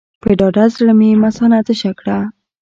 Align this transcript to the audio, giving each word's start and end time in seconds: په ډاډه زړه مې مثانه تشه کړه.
په 0.21 0.29
ډاډه 0.39 0.65
زړه 0.75 0.93
مې 0.99 1.09
مثانه 1.23 1.57
تشه 1.67 1.91
کړه. 1.99 2.17